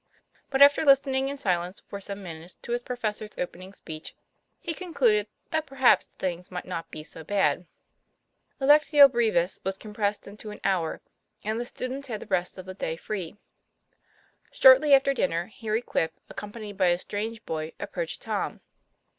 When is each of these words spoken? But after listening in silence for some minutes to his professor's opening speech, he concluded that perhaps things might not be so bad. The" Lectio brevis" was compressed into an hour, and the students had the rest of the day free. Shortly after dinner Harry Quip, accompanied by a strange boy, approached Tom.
But 0.49 0.63
after 0.63 0.83
listening 0.83 1.27
in 1.27 1.37
silence 1.37 1.79
for 1.79 2.01
some 2.01 2.23
minutes 2.23 2.55
to 2.63 2.71
his 2.71 2.81
professor's 2.81 3.37
opening 3.37 3.71
speech, 3.71 4.15
he 4.59 4.73
concluded 4.73 5.27
that 5.51 5.67
perhaps 5.67 6.07
things 6.17 6.49
might 6.49 6.65
not 6.65 6.89
be 6.89 7.03
so 7.03 7.23
bad. 7.23 7.67
The" 8.57 8.65
Lectio 8.65 9.07
brevis" 9.11 9.59
was 9.63 9.77
compressed 9.77 10.27
into 10.27 10.49
an 10.49 10.59
hour, 10.63 11.01
and 11.43 11.59
the 11.59 11.67
students 11.67 12.07
had 12.07 12.21
the 12.21 12.25
rest 12.25 12.57
of 12.57 12.65
the 12.65 12.73
day 12.73 12.95
free. 12.95 13.37
Shortly 14.51 14.95
after 14.95 15.13
dinner 15.13 15.45
Harry 15.61 15.83
Quip, 15.83 16.19
accompanied 16.31 16.77
by 16.77 16.87
a 16.87 16.97
strange 16.97 17.45
boy, 17.45 17.73
approached 17.79 18.23
Tom. 18.23 18.61